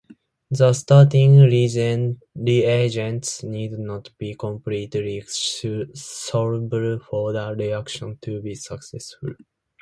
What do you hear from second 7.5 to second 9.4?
reaction to be successful.